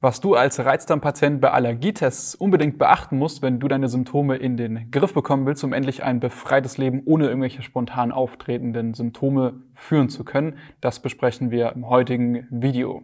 Was 0.00 0.20
du 0.20 0.36
als 0.36 0.64
Reizdarmpatient 0.64 1.40
bei 1.40 1.50
Allergietests 1.50 2.36
unbedingt 2.36 2.78
beachten 2.78 3.18
musst, 3.18 3.42
wenn 3.42 3.58
du 3.58 3.66
deine 3.66 3.88
Symptome 3.88 4.36
in 4.36 4.56
den 4.56 4.92
Griff 4.92 5.12
bekommen 5.12 5.44
willst, 5.44 5.64
um 5.64 5.72
endlich 5.72 6.04
ein 6.04 6.20
befreites 6.20 6.78
Leben 6.78 7.02
ohne 7.04 7.26
irgendwelche 7.26 7.62
spontan 7.62 8.12
auftretenden 8.12 8.94
Symptome 8.94 9.54
führen 9.74 10.08
zu 10.08 10.22
können, 10.22 10.56
das 10.80 11.00
besprechen 11.00 11.50
wir 11.50 11.72
im 11.72 11.88
heutigen 11.88 12.46
Video. 12.48 13.02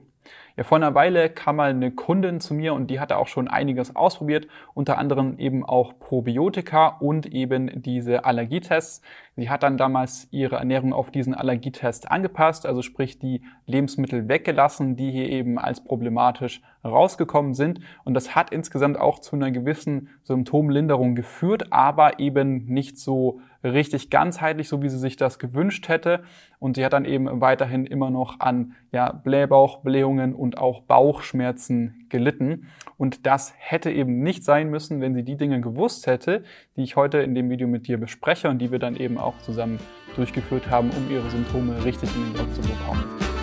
Ja, 0.57 0.63
vor 0.63 0.77
einer 0.77 0.95
Weile 0.95 1.31
kam 1.31 1.57
mal 1.57 1.71
eine 1.71 1.91
Kundin 1.91 2.41
zu 2.41 2.55
mir 2.55 2.75
und 2.75 2.89
die 2.89 3.01
hatte 3.01 3.17
auch 3.17 3.27
schon 3.27 3.49
einiges 3.49 3.97
ausprobiert, 3.97 4.47
unter 4.73 4.99
anderem 4.99 5.37
eben 5.39 5.65
auch 5.65 5.99
Probiotika 5.99 6.87
und 7.01 7.27
eben 7.27 7.83
diese 7.83 8.25
Allergietests. 8.25 9.03
Sie 9.35 9.51
hat 9.51 9.65
dann 9.65 9.77
damals 9.77 10.29
ihre 10.31 10.57
Ernährung 10.57 10.93
auf 10.93 11.11
diesen 11.11 11.35
Allergietest 11.35 12.09
angepasst, 12.09 12.67
also 12.67 12.83
sprich 12.83 13.19
die 13.19 13.43
Lebensmittel 13.67 14.29
weggelassen, 14.29 14.95
die 14.95 15.11
hier 15.11 15.29
eben 15.29 15.59
als 15.59 15.83
problematisch 15.83 16.63
rausgekommen 16.85 17.55
sind. 17.55 17.81
Und 18.05 18.15
das 18.15 18.37
hat 18.37 18.51
insgesamt 18.51 18.97
auch 18.99 19.19
zu 19.19 19.35
einer 19.35 19.51
gewissen 19.51 20.11
Symptomlinderung 20.23 21.17
geführt, 21.17 21.73
aber 21.73 22.21
eben 22.21 22.67
nicht 22.67 22.97
so 22.99 23.41
richtig 23.73 24.11
ganzheitlich, 24.11 24.69
so 24.69 24.83
wie 24.83 24.89
sie 24.89 24.99
sich 24.99 25.17
das 25.17 25.39
gewünscht 25.39 25.89
hätte. 25.89 26.23
Und 26.59 26.77
sie 26.77 26.85
hat 26.85 26.93
dann 26.93 27.05
eben 27.05 27.41
weiterhin 27.41 27.87
immer 27.87 28.11
noch 28.11 28.41
an 28.41 28.75
ja, 28.93 29.13
Blähbauchblähungen 29.13 30.35
und 30.35 30.59
auch 30.59 30.83
Bauchschmerzen 30.83 32.07
gelitten. 32.09 32.69
Und 32.97 33.27
das 33.27 33.55
hätte 33.59 33.91
eben 33.91 34.23
nicht 34.23 34.45
sein 34.45 34.71
müssen, 34.71 35.01
wenn 35.01 35.15
sie 35.15 35.25
die 35.25 35.37
Dinge 35.37 35.61
gewusst 35.61 36.07
hätte, 36.07 36.45
die 36.77 36.83
ich 36.83 36.97
heute 36.97 37.19
in 37.19 37.35
dem 37.35 37.51
Video 37.51 37.67
mit 37.67 37.89
dir 37.89 37.99
bespreche 37.99 38.49
und 38.49 38.59
die 38.59 38.71
wir 38.71 38.79
dann 38.79 38.97
eben 38.97 39.19
auch 39.19 39.39
zusammen 39.39 39.79
durchgeführt 40.17 40.71
haben, 40.71 40.91
um 40.91 41.11
ihre 41.11 41.29
Symptome 41.31 41.85
richtig 41.85 42.15
in 42.15 42.25
den 42.25 42.35
Griff 42.35 42.53
zu 42.55 42.61
bekommen. 42.61 43.34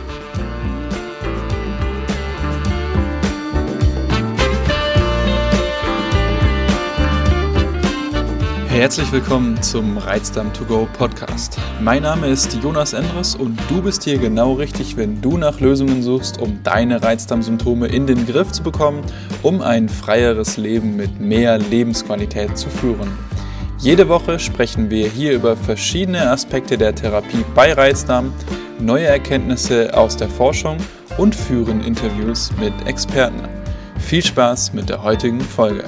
Herzlich 8.71 9.11
willkommen 9.11 9.61
zum 9.61 9.97
Reizdarm 9.97 10.53
to 10.53 10.63
go 10.63 10.87
Podcast. 10.97 11.57
Mein 11.81 12.03
Name 12.03 12.27
ist 12.27 12.57
Jonas 12.63 12.93
Endres 12.93 13.35
und 13.35 13.59
du 13.69 13.81
bist 13.81 14.05
hier 14.05 14.17
genau 14.17 14.53
richtig, 14.53 14.95
wenn 14.95 15.21
du 15.21 15.37
nach 15.37 15.59
Lösungen 15.59 16.01
suchst, 16.01 16.39
um 16.39 16.63
deine 16.63 17.03
Reizdarmsymptome 17.03 17.87
in 17.87 18.07
den 18.07 18.25
Griff 18.25 18.53
zu 18.53 18.63
bekommen, 18.63 19.01
um 19.43 19.61
ein 19.61 19.89
freieres 19.89 20.55
Leben 20.55 20.95
mit 20.95 21.19
mehr 21.19 21.57
Lebensqualität 21.57 22.57
zu 22.57 22.69
führen. 22.69 23.11
Jede 23.77 24.07
Woche 24.07 24.39
sprechen 24.39 24.89
wir 24.89 25.09
hier 25.09 25.33
über 25.33 25.57
verschiedene 25.57 26.31
Aspekte 26.31 26.77
der 26.77 26.95
Therapie 26.95 27.43
bei 27.53 27.73
Reizdarm, 27.73 28.31
neue 28.79 29.05
Erkenntnisse 29.05 29.93
aus 29.97 30.15
der 30.15 30.29
Forschung 30.29 30.77
und 31.17 31.35
führen 31.35 31.83
Interviews 31.83 32.49
mit 32.57 32.73
Experten. 32.87 33.41
Viel 33.99 34.23
Spaß 34.23 34.71
mit 34.71 34.87
der 34.87 35.03
heutigen 35.03 35.41
Folge. 35.41 35.83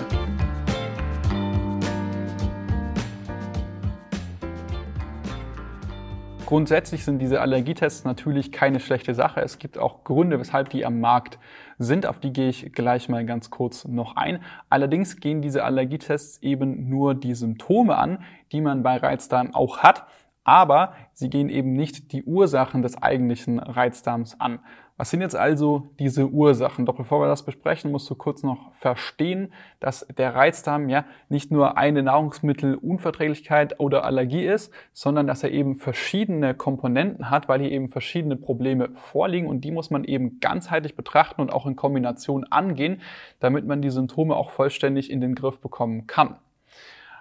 Grundsätzlich 6.46 7.06
sind 7.06 7.20
diese 7.20 7.40
Allergietests 7.40 8.04
natürlich 8.04 8.52
keine 8.52 8.80
schlechte 8.80 9.16
Sache. 9.16 9.42
Es 9.42 9.60
gibt 9.60 9.78
auch 9.78 10.04
Gründe, 10.04 10.40
weshalb 10.40 10.70
die 10.70 10.86
am 10.86 11.00
Markt 11.00 11.40
sind. 11.80 12.06
Auf 12.06 12.20
die 12.20 12.34
gehe 12.34 12.50
ich 12.50 12.74
gleich 12.74 13.08
mal 13.08 13.26
ganz 13.26 13.50
kurz 13.50 13.86
noch 13.86 14.18
ein. 14.18 14.44
Allerdings 14.70 15.22
gehen 15.22 15.42
diese 15.42 15.64
Allergietests 15.64 16.44
eben 16.44 16.90
nur 16.90 17.16
die 17.16 17.34
Symptome 17.34 17.98
an, 17.98 18.24
die 18.52 18.62
man 18.62 18.84
bei 18.84 18.98
Reizdarm 18.98 19.56
auch 19.56 19.80
hat. 19.80 20.06
Aber 20.44 20.94
sie 21.14 21.30
gehen 21.30 21.48
eben 21.48 21.74
nicht 21.74 22.12
die 22.12 22.24
Ursachen 22.24 22.82
des 22.82 23.02
eigentlichen 23.02 23.60
Reizdarms 23.60 24.40
an. 24.42 24.60
Was 24.96 25.10
sind 25.10 25.22
jetzt 25.22 25.36
also 25.36 25.88
diese 25.98 26.30
Ursachen? 26.30 26.86
Doch 26.86 26.96
bevor 26.96 27.20
wir 27.20 27.28
das 27.28 27.44
besprechen, 27.44 27.92
musst 27.92 28.08
du 28.12 28.16
kurz 28.16 28.44
noch 28.44 28.72
verstehen, 28.74 29.52
dass 29.80 30.06
der 30.18 30.36
Reizdarm 30.36 30.88
ja 30.88 31.06
nicht 31.30 31.50
nur 31.50 31.78
eine 31.78 32.04
Nahrungsmittelunverträglichkeit 32.04 33.80
oder 33.80 34.04
Allergie 34.04 34.46
ist, 34.46 34.72
sondern 34.92 35.26
dass 35.26 35.42
er 35.42 35.52
eben 35.52 35.76
verschiedene 35.78 36.54
Komponenten 36.54 37.32
hat, 37.32 37.50
weil 37.50 37.62
hier 37.62 37.72
eben 37.72 37.90
verschiedene 37.90 38.36
Probleme 38.36 38.90
vorliegen 38.94 39.48
und 39.48 39.62
die 39.62 39.72
muss 39.72 39.90
man 39.90 40.04
eben 40.04 40.40
ganzheitlich 40.40 40.96
betrachten 40.96 41.42
und 41.42 41.52
auch 41.52 41.66
in 41.66 41.76
Kombination 41.76 42.44
angehen, 42.44 43.02
damit 43.40 43.66
man 43.66 43.82
die 43.82 43.90
Symptome 43.90 44.36
auch 44.36 44.52
vollständig 44.52 45.10
in 45.10 45.22
den 45.22 45.34
Griff 45.34 45.60
bekommen 45.60 46.06
kann. 46.06 46.38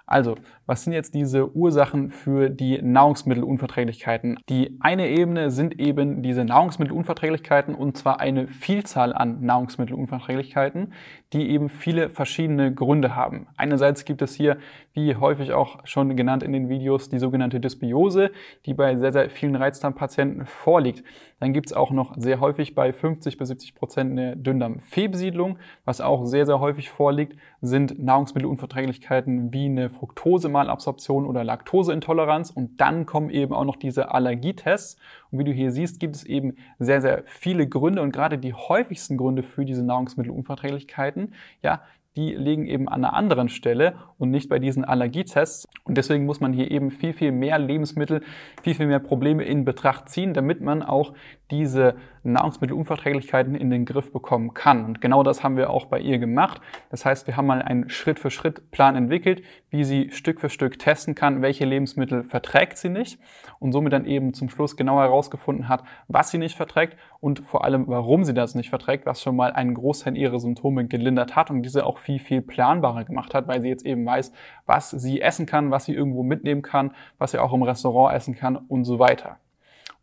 Also, 0.05 0.35
was 0.65 0.83
sind 0.83 0.93
jetzt 0.93 1.13
diese 1.13 1.55
Ursachen 1.55 2.09
für 2.09 2.49
die 2.49 2.81
Nahrungsmittelunverträglichkeiten? 2.81 4.37
Die 4.49 4.77
eine 4.81 5.09
Ebene 5.09 5.49
sind 5.49 5.79
eben 5.79 6.21
diese 6.21 6.43
Nahrungsmittelunverträglichkeiten 6.43 7.73
und 7.73 7.97
zwar 7.97 8.19
eine 8.19 8.47
Vielzahl 8.47 9.13
an 9.13 9.41
Nahrungsmittelunverträglichkeiten, 9.45 10.93
die 11.31 11.49
eben 11.49 11.69
viele 11.69 12.09
verschiedene 12.09 12.73
Gründe 12.73 13.15
haben. 13.15 13.47
Einerseits 13.55 14.03
gibt 14.03 14.21
es 14.21 14.35
hier, 14.35 14.57
wie 14.93 15.15
häufig 15.15 15.53
auch 15.53 15.79
schon 15.85 16.15
genannt 16.15 16.43
in 16.43 16.53
den 16.53 16.69
Videos, 16.69 17.09
die 17.09 17.19
sogenannte 17.19 17.59
Dysbiose, 17.59 18.31
die 18.65 18.73
bei 18.73 18.95
sehr, 18.97 19.11
sehr 19.11 19.29
vielen 19.29 19.55
Reizdarmpatienten 19.55 20.45
vorliegt. 20.45 21.03
Dann 21.39 21.53
gibt 21.53 21.67
es 21.67 21.73
auch 21.73 21.91
noch 21.91 22.15
sehr 22.17 22.39
häufig 22.39 22.75
bei 22.75 22.93
50 22.93 23.37
bis 23.37 23.47
70 23.49 23.75
Prozent 23.75 24.11
eine 24.11 24.37
Dünndarmfehlbesiedlung. 24.37 25.57
Was 25.83 25.99
auch 25.99 26.25
sehr, 26.25 26.45
sehr 26.45 26.59
häufig 26.59 26.89
vorliegt, 26.89 27.37
sind 27.65 27.97
Nahrungsmittelunverträglichkeiten 27.97 29.53
wie 29.53 29.67
eine 29.67 29.89
Fructose-Malabsorption 29.89 31.25
oder 31.25 31.45
Laktoseintoleranz 31.45 32.49
und 32.49 32.81
dann 32.81 33.05
kommen 33.05 33.29
eben 33.29 33.53
auch 33.53 33.63
noch 33.63 33.77
diese 33.77 34.11
Allergietests. 34.11 34.97
Und 35.31 35.39
wie 35.39 35.45
du 35.45 35.53
hier 35.53 35.71
siehst, 35.71 36.01
gibt 36.01 36.17
es 36.17 36.25
eben 36.25 36.57
sehr, 36.77 36.99
sehr 36.99 37.23
viele 37.25 37.65
Gründe 37.65 38.01
und 38.01 38.11
gerade 38.11 38.37
die 38.37 38.53
häufigsten 38.53 39.15
Gründe 39.15 39.43
für 39.43 39.63
diese 39.63 39.81
Nahrungsmittelunverträglichkeiten, 39.81 41.33
ja, 41.61 41.81
die 42.15 42.35
liegen 42.35 42.65
eben 42.65 42.87
an 42.87 43.03
einer 43.03 43.13
anderen 43.13 43.49
Stelle 43.49 43.95
und 44.17 44.29
nicht 44.29 44.49
bei 44.49 44.59
diesen 44.59 44.85
Allergietests. 44.85 45.67
Und 45.83 45.97
deswegen 45.97 46.25
muss 46.25 46.39
man 46.39 46.53
hier 46.53 46.69
eben 46.69 46.91
viel, 46.91 47.13
viel 47.13 47.31
mehr 47.31 47.57
Lebensmittel, 47.57 48.21
viel, 48.61 48.75
viel 48.75 48.87
mehr 48.87 48.99
Probleme 48.99 49.43
in 49.43 49.65
Betracht 49.65 50.09
ziehen, 50.09 50.33
damit 50.33 50.61
man 50.61 50.83
auch 50.83 51.13
diese 51.53 51.95
Nahrungsmittelunverträglichkeiten 52.23 53.53
in 53.53 53.69
den 53.69 53.85
Griff 53.85 54.11
bekommen 54.11 54.53
kann. 54.53 54.85
Und 54.85 55.01
genau 55.01 55.23
das 55.23 55.43
haben 55.43 55.55
wir 55.55 55.69
auch 55.69 55.85
bei 55.85 55.99
ihr 55.99 56.17
gemacht. 56.17 56.61
Das 56.89 57.05
heißt, 57.05 57.27
wir 57.27 57.37
haben 57.37 57.45
mal 57.45 57.61
einen 57.61 57.89
Schritt-für-Schritt-Plan 57.89 58.95
entwickelt, 58.95 59.43
wie 59.69 59.83
sie 59.83 60.09
Stück 60.11 60.39
für 60.39 60.49
Stück 60.49 60.79
testen 60.79 61.15
kann, 61.15 61.41
welche 61.41 61.65
Lebensmittel 61.65 62.23
verträgt 62.23 62.77
sie 62.77 62.89
nicht 62.89 63.19
und 63.59 63.71
somit 63.71 63.93
dann 63.93 64.05
eben 64.05 64.33
zum 64.33 64.49
Schluss 64.49 64.75
genau 64.75 64.99
herausgefunden 64.99 65.69
hat, 65.69 65.83
was 66.07 66.31
sie 66.31 66.37
nicht 66.37 66.55
verträgt 66.55 66.97
und 67.19 67.41
vor 67.41 67.63
allem, 67.63 67.87
warum 67.87 68.23
sie 68.23 68.33
das 68.33 68.55
nicht 68.55 68.69
verträgt, 68.69 69.05
was 69.05 69.21
schon 69.21 69.35
mal 69.35 69.51
einen 69.51 69.75
Großteil 69.75 70.17
ihrer 70.17 70.39
Symptome 70.39 70.87
gelindert 70.87 71.35
hat 71.35 71.51
und 71.51 71.61
diese 71.61 71.85
auch 71.85 71.99
viel, 71.99 72.19
viel 72.19 72.41
planbarer 72.41 73.03
gemacht 73.03 73.33
hat, 73.33 73.47
weil 73.47 73.61
sie 73.61 73.69
jetzt 73.69 73.85
eben 73.85 74.05
weiß, 74.05 74.31
was 74.65 74.89
sie 74.89 75.21
essen 75.21 75.45
kann, 75.45 75.71
was 75.71 75.85
sie 75.85 75.93
irgendwo 75.93 76.23
mitnehmen 76.23 76.61
kann, 76.63 76.93
was 77.17 77.31
sie 77.31 77.39
auch 77.39 77.53
im 77.53 77.63
Restaurant 77.63 78.15
essen 78.15 78.35
kann 78.35 78.55
und 78.55 78.85
so 78.85 78.97
weiter. 78.97 79.37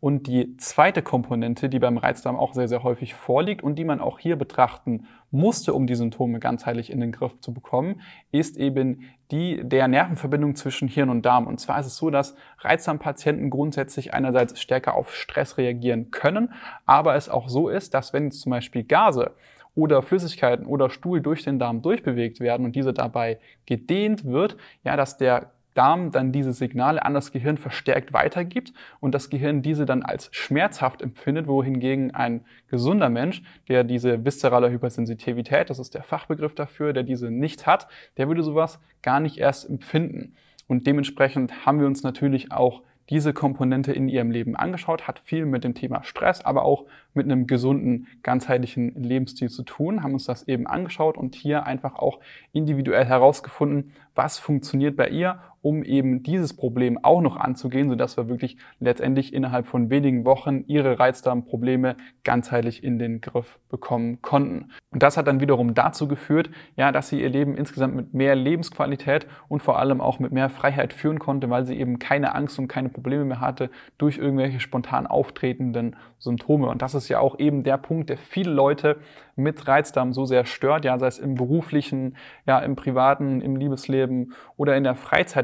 Und 0.01 0.25
die 0.25 0.57
zweite 0.57 1.03
Komponente, 1.03 1.69
die 1.69 1.77
beim 1.77 1.99
Reizdarm 1.99 2.35
auch 2.35 2.55
sehr, 2.55 2.67
sehr 2.67 2.81
häufig 2.81 3.13
vorliegt 3.13 3.61
und 3.61 3.75
die 3.75 3.85
man 3.85 4.01
auch 4.01 4.17
hier 4.17 4.35
betrachten 4.35 5.05
musste, 5.29 5.75
um 5.75 5.85
die 5.85 5.93
Symptome 5.93 6.39
ganzheitlich 6.39 6.91
in 6.91 6.99
den 6.99 7.11
Griff 7.11 7.39
zu 7.39 7.53
bekommen, 7.53 8.01
ist 8.31 8.57
eben 8.57 9.03
die 9.29 9.61
der 9.63 9.87
Nervenverbindung 9.87 10.55
zwischen 10.55 10.87
Hirn 10.87 11.11
und 11.11 11.23
Darm. 11.23 11.45
Und 11.45 11.59
zwar 11.59 11.79
ist 11.79 11.85
es 11.85 11.97
so, 11.97 12.09
dass 12.09 12.35
Reizdarmpatienten 12.57 13.51
grundsätzlich 13.51 14.11
einerseits 14.11 14.59
stärker 14.59 14.95
auf 14.95 15.13
Stress 15.13 15.59
reagieren 15.59 16.09
können, 16.09 16.51
aber 16.87 17.15
es 17.15 17.29
auch 17.29 17.47
so 17.47 17.69
ist, 17.69 17.93
dass 17.93 18.11
wenn 18.11 18.31
zum 18.31 18.49
Beispiel 18.49 18.83
Gase 18.83 19.35
oder 19.75 20.01
Flüssigkeiten 20.01 20.65
oder 20.65 20.89
Stuhl 20.89 21.21
durch 21.21 21.43
den 21.43 21.59
Darm 21.59 21.83
durchbewegt 21.83 22.39
werden 22.39 22.65
und 22.65 22.75
diese 22.75 22.91
dabei 22.91 23.39
gedehnt 23.67 24.25
wird, 24.25 24.57
ja, 24.83 24.97
dass 24.97 25.17
der 25.17 25.51
Darm 25.73 26.11
dann 26.11 26.31
diese 26.31 26.53
Signale 26.53 27.03
an 27.05 27.13
das 27.13 27.31
Gehirn 27.31 27.57
verstärkt 27.57 28.13
weitergibt 28.13 28.73
und 28.99 29.13
das 29.13 29.29
Gehirn 29.29 29.61
diese 29.61 29.85
dann 29.85 30.03
als 30.03 30.29
schmerzhaft 30.31 31.01
empfindet, 31.01 31.47
wohingegen 31.47 32.13
ein 32.13 32.45
gesunder 32.67 33.09
Mensch, 33.09 33.41
der 33.67 33.83
diese 33.83 34.25
viszerale 34.25 34.69
Hypersensitivität, 34.69 35.69
das 35.69 35.79
ist 35.79 35.93
der 35.93 36.03
Fachbegriff 36.03 36.55
dafür, 36.55 36.93
der 36.93 37.03
diese 37.03 37.31
nicht 37.31 37.67
hat, 37.67 37.87
der 38.17 38.27
würde 38.27 38.43
sowas 38.43 38.79
gar 39.01 39.19
nicht 39.19 39.37
erst 39.37 39.69
empfinden. 39.69 40.35
Und 40.67 40.87
dementsprechend 40.87 41.65
haben 41.65 41.79
wir 41.79 41.87
uns 41.87 42.03
natürlich 42.03 42.51
auch 42.51 42.81
diese 43.09 43.33
Komponente 43.33 43.91
in 43.91 44.07
ihrem 44.07 44.31
Leben 44.31 44.55
angeschaut, 44.55 45.05
hat 45.05 45.19
viel 45.19 45.45
mit 45.45 45.65
dem 45.65 45.73
Thema 45.73 46.01
Stress, 46.03 46.45
aber 46.45 46.63
auch 46.63 46.85
mit 47.13 47.25
einem 47.25 47.45
gesunden, 47.45 48.07
ganzheitlichen 48.23 49.03
Lebensstil 49.03 49.49
zu 49.49 49.63
tun, 49.63 50.01
haben 50.01 50.13
uns 50.13 50.25
das 50.25 50.47
eben 50.47 50.65
angeschaut 50.65 51.17
und 51.17 51.35
hier 51.35 51.65
einfach 51.65 51.95
auch 51.95 52.21
individuell 52.53 53.03
herausgefunden, 53.03 53.91
was 54.15 54.39
funktioniert 54.39 54.95
bei 54.95 55.09
ihr 55.09 55.39
um 55.61 55.83
eben 55.83 56.23
dieses 56.23 56.55
Problem 56.55 56.97
auch 57.03 57.21
noch 57.21 57.37
anzugehen, 57.37 57.89
sodass 57.89 58.17
wir 58.17 58.27
wirklich 58.27 58.57
letztendlich 58.79 59.33
innerhalb 59.33 59.67
von 59.67 59.89
wenigen 59.89 60.25
Wochen 60.25 60.63
ihre 60.67 60.99
Reizdarmprobleme 60.99 61.95
ganzheitlich 62.23 62.83
in 62.83 62.99
den 62.99 63.21
Griff 63.21 63.59
bekommen 63.69 64.21
konnten. 64.21 64.71
Und 64.91 65.03
das 65.03 65.17
hat 65.17 65.27
dann 65.27 65.39
wiederum 65.39 65.73
dazu 65.73 66.07
geführt, 66.07 66.49
ja, 66.75 66.91
dass 66.91 67.09
sie 67.09 67.21
ihr 67.21 67.29
Leben 67.29 67.55
insgesamt 67.55 67.95
mit 67.95 68.13
mehr 68.13 68.35
Lebensqualität 68.35 69.27
und 69.47 69.61
vor 69.61 69.79
allem 69.79 70.01
auch 70.01 70.19
mit 70.19 70.31
mehr 70.31 70.49
Freiheit 70.49 70.93
führen 70.93 71.19
konnte, 71.19 71.49
weil 71.49 71.65
sie 71.65 71.77
eben 71.77 71.99
keine 71.99 72.35
Angst 72.35 72.57
und 72.59 72.67
keine 72.67 72.89
Probleme 72.89 73.25
mehr 73.25 73.39
hatte 73.39 73.69
durch 73.97 74.17
irgendwelche 74.17 74.59
spontan 74.59 75.07
auftretenden 75.07 75.95
Symptome. 76.19 76.67
Und 76.67 76.81
das 76.81 76.95
ist 76.95 77.09
ja 77.09 77.19
auch 77.19 77.39
eben 77.39 77.63
der 77.63 77.77
Punkt, 77.77 78.09
der 78.09 78.17
viele 78.17 78.51
Leute 78.51 78.97
mit 79.35 79.67
Reizdarm 79.67 80.13
so 80.13 80.25
sehr 80.25 80.45
stört, 80.45 80.85
ja, 80.85 80.97
sei 80.99 81.07
es 81.07 81.19
im 81.19 81.35
beruflichen, 81.35 82.15
ja, 82.45 82.59
im 82.59 82.75
privaten, 82.75 83.41
im 83.41 83.55
Liebesleben 83.55 84.33
oder 84.57 84.75
in 84.75 84.83
der 84.83 84.95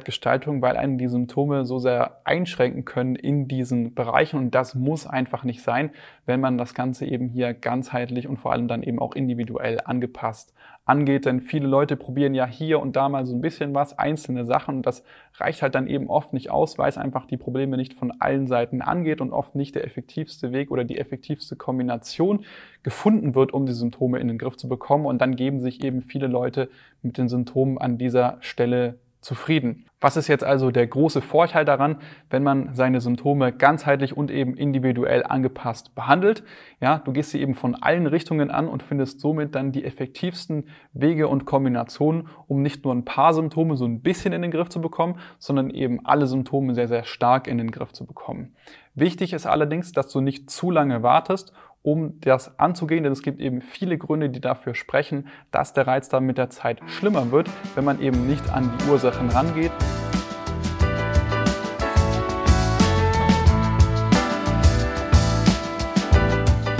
Freizeitgestaltung, 0.07 0.61
weil 0.61 0.77
einen 0.77 0.97
die 0.97 1.07
Symptome 1.07 1.65
so 1.65 1.79
sehr 1.79 2.21
einschränken 2.23 2.85
können 2.85 3.15
in 3.15 3.47
diesen 3.47 3.93
Bereichen. 3.93 4.37
Und 4.37 4.55
das 4.55 4.73
muss 4.73 5.05
einfach 5.05 5.43
nicht 5.43 5.61
sein, 5.61 5.91
wenn 6.25 6.39
man 6.39 6.57
das 6.57 6.73
Ganze 6.73 7.05
eben 7.05 7.27
hier 7.29 7.53
ganzheitlich 7.53 8.27
und 8.27 8.37
vor 8.37 8.51
allem 8.53 8.67
dann 8.67 8.83
eben 8.83 8.99
auch 8.99 9.15
individuell 9.15 9.79
angepasst 9.83 10.53
angeht. 10.85 11.25
Denn 11.25 11.41
viele 11.41 11.67
Leute 11.67 11.97
probieren 11.97 12.33
ja 12.33 12.45
hier 12.45 12.79
und 12.79 12.95
da 12.95 13.09
mal 13.09 13.25
so 13.25 13.35
ein 13.35 13.41
bisschen 13.41 13.75
was, 13.75 13.97
einzelne 13.97 14.45
Sachen. 14.45 14.77
Und 14.77 14.85
das 14.85 15.03
reicht 15.35 15.61
halt 15.61 15.75
dann 15.75 15.87
eben 15.87 16.09
oft 16.09 16.33
nicht 16.33 16.49
aus, 16.49 16.77
weil 16.77 16.89
es 16.89 16.97
einfach 16.97 17.25
die 17.25 17.37
Probleme 17.37 17.75
nicht 17.75 17.93
von 17.93 18.13
allen 18.19 18.47
Seiten 18.47 18.81
angeht 18.81 19.19
und 19.21 19.33
oft 19.33 19.55
nicht 19.55 19.75
der 19.75 19.85
effektivste 19.85 20.53
Weg 20.53 20.71
oder 20.71 20.85
die 20.85 20.97
effektivste 20.97 21.55
Kombination 21.55 22.45
gefunden 22.83 23.35
wird, 23.35 23.53
um 23.53 23.65
die 23.65 23.73
Symptome 23.73 24.19
in 24.19 24.29
den 24.29 24.37
Griff 24.37 24.55
zu 24.55 24.69
bekommen. 24.69 25.05
Und 25.05 25.19
dann 25.19 25.35
geben 25.35 25.59
sich 25.59 25.83
eben 25.83 26.01
viele 26.01 26.27
Leute 26.27 26.69
mit 27.01 27.17
den 27.17 27.27
Symptomen 27.27 27.77
an 27.77 27.97
dieser 27.97 28.37
Stelle 28.39 28.99
zufrieden. 29.27 29.85
Was 29.99 30.15
ist 30.15 30.29
jetzt 30.29 30.45
also 30.45 30.71
der 30.71 30.87
große 30.87 31.21
Vorteil 31.21 31.65
daran, 31.65 31.97
wenn 32.29 32.43
man 32.43 32.73
seine 32.73 33.01
Symptome 33.01 33.51
ganzheitlich 33.51 34.15
und 34.15 34.31
eben 34.31 34.55
individuell 34.55 35.25
angepasst 35.25 35.93
behandelt? 35.95 36.43
Ja, 36.79 36.99
du 36.99 37.11
gehst 37.11 37.31
sie 37.31 37.41
eben 37.41 37.53
von 37.53 37.75
allen 37.75 38.07
Richtungen 38.07 38.49
an 38.49 38.69
und 38.69 38.83
findest 38.83 39.19
somit 39.19 39.53
dann 39.53 39.73
die 39.73 39.83
effektivsten 39.83 40.69
Wege 40.93 41.27
und 41.27 41.45
Kombinationen, 41.45 42.29
um 42.47 42.61
nicht 42.61 42.85
nur 42.85 42.95
ein 42.95 43.03
paar 43.03 43.33
Symptome 43.33 43.75
so 43.75 43.83
ein 43.83 44.01
bisschen 44.01 44.31
in 44.31 44.43
den 44.43 44.51
Griff 44.51 44.69
zu 44.69 44.79
bekommen, 44.79 45.19
sondern 45.39 45.71
eben 45.71 46.05
alle 46.05 46.27
Symptome 46.27 46.73
sehr, 46.73 46.87
sehr 46.87 47.03
stark 47.03 47.47
in 47.47 47.57
den 47.57 47.71
Griff 47.71 47.91
zu 47.91 48.05
bekommen. 48.05 48.55
Wichtig 48.95 49.33
ist 49.33 49.45
allerdings, 49.45 49.91
dass 49.91 50.07
du 50.07 50.21
nicht 50.21 50.49
zu 50.49 50.71
lange 50.71 51.03
wartest 51.03 51.51
um 51.81 52.19
das 52.21 52.59
anzugehen, 52.59 53.03
denn 53.03 53.13
es 53.13 53.21
gibt 53.21 53.39
eben 53.39 53.61
viele 53.61 53.97
Gründe, 53.97 54.29
die 54.29 54.41
dafür 54.41 54.75
sprechen, 54.75 55.27
dass 55.51 55.73
der 55.73 55.87
Reizdarm 55.87 56.25
mit 56.25 56.37
der 56.37 56.49
Zeit 56.49 56.81
schlimmer 56.87 57.31
wird, 57.31 57.49
wenn 57.75 57.85
man 57.85 58.01
eben 58.01 58.27
nicht 58.27 58.49
an 58.49 58.71
die 58.77 58.89
Ursachen 58.89 59.29
rangeht. 59.29 59.71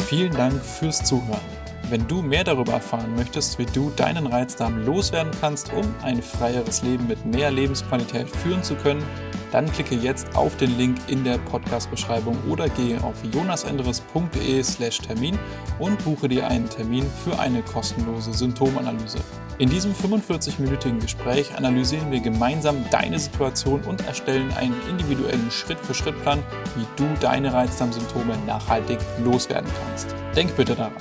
Vielen 0.07 0.31
Dank 0.31 0.63
fürs 0.63 1.03
Zuhören. 1.03 1.41
Wenn 1.89 2.05
du 2.07 2.21
mehr 2.21 2.43
darüber 2.43 2.73
erfahren 2.73 3.15
möchtest, 3.15 3.59
wie 3.59 3.65
du 3.65 3.91
deinen 3.95 4.27
Reizdarm 4.27 4.85
loswerden 4.85 5.31
kannst, 5.39 5.71
um 5.71 5.85
ein 6.01 6.21
freieres 6.21 6.81
Leben 6.81 7.07
mit 7.07 7.25
mehr 7.25 7.50
Lebensqualität 7.50 8.29
führen 8.29 8.61
zu 8.61 8.75
können, 8.75 9.03
dann 9.51 9.71
klicke 9.71 9.95
jetzt 9.95 10.35
auf 10.35 10.55
den 10.57 10.77
Link 10.77 10.97
in 11.07 11.23
der 11.23 11.38
Podcast-Beschreibung 11.38 12.38
oder 12.49 12.69
gehe 12.69 13.01
auf 13.03 13.15
jonasendres.de/slash 13.33 14.99
Termin 14.99 15.39
und 15.79 16.03
buche 16.03 16.27
dir 16.27 16.47
einen 16.47 16.69
Termin 16.69 17.05
für 17.23 17.39
eine 17.39 17.61
kostenlose 17.61 18.33
Symptomanalyse. 18.33 19.19
In 19.59 19.69
diesem 19.69 19.91
45-minütigen 19.94 20.99
Gespräch 20.99 21.55
analysieren 21.55 22.11
wir 22.11 22.19
gemeinsam 22.19 22.85
deine 22.91 23.17
Situation 23.17 23.81
und 23.81 24.05
erstellen 24.05 24.51
einen 24.53 24.75
individuellen 24.88 25.50
Schritt-für-Schritt-Plan, 25.50 26.43
wie 26.75 26.85
du 26.95 27.07
deine 27.21 27.51
Reizdarmsymptome 27.51 28.38
nachhaltig 28.45 29.00
loswerden 29.23 29.69
kannst. 29.83 30.13
Denk 30.35 30.55
bitte 30.55 30.75
daran. 30.75 30.93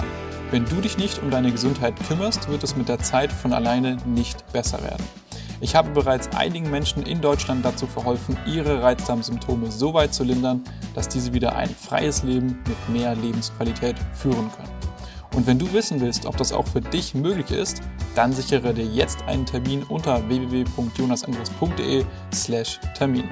Wenn 0.50 0.64
du 0.64 0.76
dich 0.76 0.96
nicht 0.96 1.22
um 1.22 1.30
deine 1.30 1.52
Gesundheit 1.52 1.94
kümmerst, 2.08 2.48
wird 2.48 2.62
es 2.64 2.76
mit 2.76 2.88
der 2.88 3.00
Zeit 3.00 3.30
von 3.30 3.52
alleine 3.52 3.98
nicht 4.06 4.50
besser 4.52 4.82
werden. 4.82 5.04
Ich 5.60 5.74
habe 5.74 5.88
bereits 5.90 6.28
einigen 6.36 6.70
Menschen 6.70 7.02
in 7.04 7.22
Deutschland 7.22 7.64
dazu 7.64 7.86
verholfen, 7.86 8.36
ihre 8.46 8.82
Reizdarmsymptome 8.82 9.70
so 9.70 9.94
weit 9.94 10.12
zu 10.12 10.22
lindern, 10.22 10.62
dass 10.94 11.08
diese 11.08 11.32
wieder 11.32 11.56
ein 11.56 11.70
freies 11.70 12.22
Leben 12.22 12.58
mit 12.68 12.88
mehr 12.90 13.14
Lebensqualität 13.14 13.96
führen 14.12 14.52
können. 14.52 14.68
Und 15.34 15.46
wenn 15.46 15.58
du 15.58 15.72
wissen 15.72 15.98
willst, 16.00 16.26
ob 16.26 16.36
das 16.36 16.52
auch 16.52 16.66
für 16.66 16.82
dich 16.82 17.14
möglich 17.14 17.50
ist, 17.50 17.80
dann 18.14 18.32
sichere 18.32 18.74
dir 18.74 18.86
jetzt 18.86 19.22
einen 19.24 19.46
Termin 19.46 19.82
unter 19.82 20.28
www.jonasandres.de/termin. 20.28 23.24